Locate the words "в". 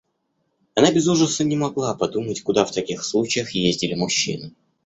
2.65-2.71